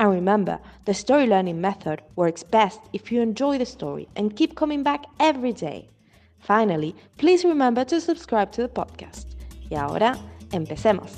[0.00, 4.54] And remember, the story learning method works best if you enjoy the story and keep
[4.54, 5.90] coming back every day.
[6.38, 9.34] Finally, please remember to subscribe to the podcast.
[9.68, 10.16] Y ahora,
[10.52, 11.12] empecemos.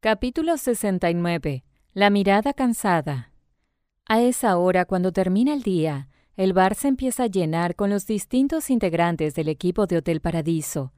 [0.00, 1.64] Capítulo 69.
[1.92, 3.30] La mirada cansada.
[4.06, 8.06] A esa hora, cuando termina el día, el bar se empieza a llenar con los
[8.06, 10.94] distintos integrantes del equipo de Hotel Paradiso.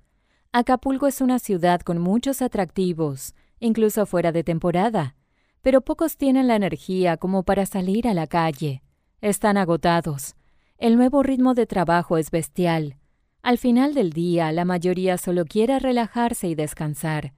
[0.53, 5.15] Acapulco es una ciudad con muchos atractivos, incluso fuera de temporada,
[5.63, 8.83] pero pocos tienen la energía como para salir a la calle.
[9.21, 10.35] Están agotados.
[10.79, 12.97] El nuevo ritmo de trabajo es bestial.
[13.43, 17.35] Al final del día, la mayoría solo quiere relajarse y descansar.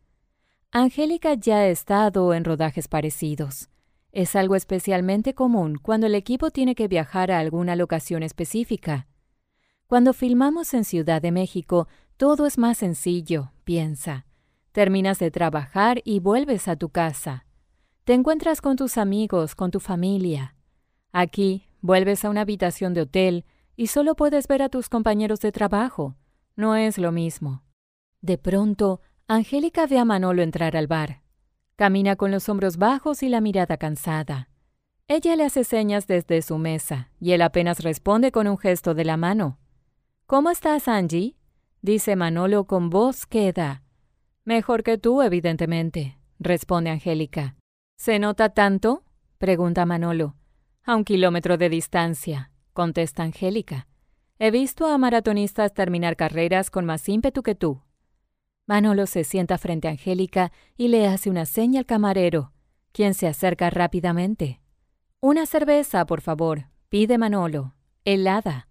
[0.70, 3.68] Angélica ya ha estado en rodajes parecidos.
[4.12, 9.08] Es algo especialmente común cuando el equipo tiene que viajar a alguna locación específica.
[9.86, 14.26] Cuando filmamos en Ciudad de México, todo es más sencillo, piensa.
[14.72, 17.44] Terminas de trabajar y vuelves a tu casa.
[18.04, 20.56] Te encuentras con tus amigos, con tu familia.
[21.12, 23.44] Aquí, vuelves a una habitación de hotel
[23.76, 26.16] y solo puedes ver a tus compañeros de trabajo.
[26.56, 27.62] No es lo mismo.
[28.22, 31.22] De pronto, Angélica ve a Manolo entrar al bar.
[31.76, 34.48] Camina con los hombros bajos y la mirada cansada.
[35.06, 39.04] Ella le hace señas desde su mesa y él apenas responde con un gesto de
[39.04, 39.58] la mano.
[40.26, 41.36] ¿Cómo estás, Angie?
[41.82, 43.82] dice Manolo con voz queda.
[44.44, 47.54] Mejor que tú, evidentemente, responde Angélica.
[47.96, 49.04] ¿Se nota tanto?
[49.38, 50.34] pregunta Manolo.
[50.84, 53.86] A un kilómetro de distancia, contesta Angélica.
[54.40, 57.82] He visto a maratonistas terminar carreras con más ímpetu que tú.
[58.66, 62.52] Manolo se sienta frente a Angélica y le hace una seña al camarero,
[62.90, 64.60] quien se acerca rápidamente.
[65.20, 67.74] Una cerveza, por favor, pide Manolo,
[68.04, 68.68] helada.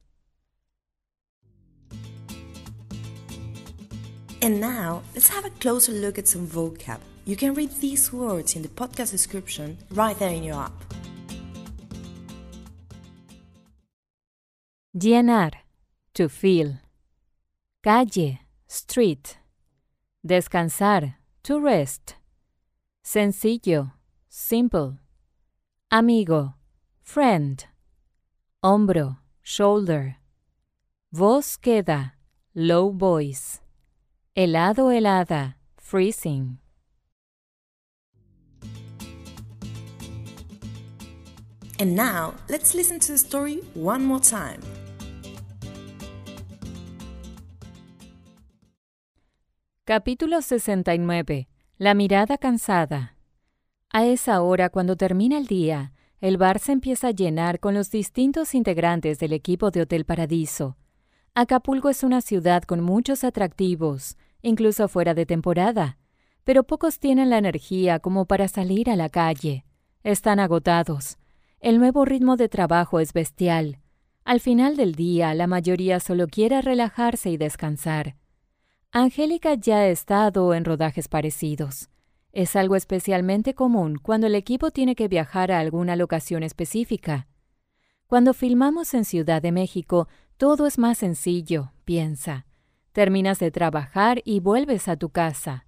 [4.43, 6.99] And now, let's have a closer look at some vocab.
[7.25, 10.73] You can read these words in the podcast description right there in your app.
[14.97, 15.53] Llenar,
[16.15, 16.79] to fill.
[17.83, 19.37] Calle, street.
[20.27, 21.13] Descansar,
[21.43, 22.15] to rest.
[23.03, 23.91] Sencillo,
[24.27, 24.97] simple.
[25.91, 26.55] Amigo,
[27.03, 27.65] friend.
[28.63, 30.17] Hombro, shoulder.
[31.13, 32.13] Voz queda,
[32.55, 33.60] low voice.
[34.33, 36.57] Helado, helada, freezing.
[41.77, 44.61] And now, let's listen to the story one more time.
[49.83, 51.49] Capítulo 69.
[51.77, 53.17] La mirada cansada.
[53.89, 55.91] A esa hora, cuando termina el día,
[56.21, 60.77] el bar se empieza a llenar con los distintos integrantes del equipo de Hotel Paradiso.
[61.33, 65.97] Acapulco es una ciudad con muchos atractivos, incluso fuera de temporada,
[66.43, 69.63] pero pocos tienen la energía como para salir a la calle.
[70.03, 71.17] Están agotados.
[71.61, 73.79] El nuevo ritmo de trabajo es bestial.
[74.25, 78.17] Al final del día, la mayoría solo quiere relajarse y descansar.
[78.91, 81.89] Angélica ya ha estado en rodajes parecidos.
[82.33, 87.27] Es algo especialmente común cuando el equipo tiene que viajar a alguna locación específica.
[88.07, 90.09] Cuando filmamos en Ciudad de México,
[90.41, 92.47] todo es más sencillo, piensa.
[92.93, 95.67] Terminas de trabajar y vuelves a tu casa.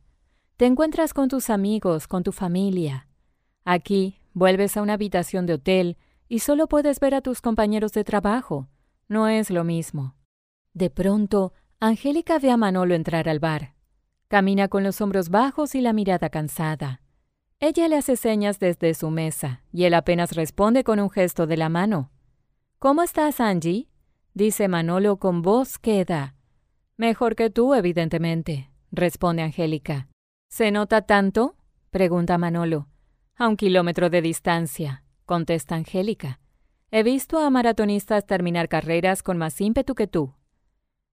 [0.58, 3.08] Te encuentras con tus amigos, con tu familia.
[3.66, 5.98] Aquí, vuelves a una habitación de hotel
[6.28, 8.68] y solo puedes ver a tus compañeros de trabajo.
[9.08, 10.16] No es lo mismo.
[10.74, 13.76] De pronto, Angélica ve a Manolo entrar al bar.
[14.28, 17.04] Camina con los hombros bajos y la mirada cansada.
[17.60, 21.58] Ella le hace señas desde su mesa y él apenas responde con un gesto de
[21.58, 22.10] la mano.
[22.80, 23.88] ¿Cómo estás, Angie?
[24.34, 26.36] Dice Manolo con voz queda.
[26.98, 30.08] Mejor que tú, evidentemente, responde Angélica.
[30.50, 31.56] ¿Se nota tanto?
[31.90, 32.88] pregunta Manolo.
[33.36, 36.40] A un kilómetro de distancia, contesta Angélica.
[36.92, 40.36] He visto a maratonistas terminar carreras con más ímpetu que tú.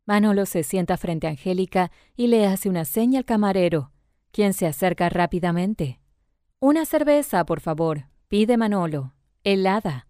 [0.05, 3.93] Manolo se sienta frente a Angélica y le hace una seña al camarero,
[4.33, 6.01] quien se acerca rápidamente.
[6.59, 9.15] Una cerveza, por favor, pide Manolo,
[9.45, 10.10] helada.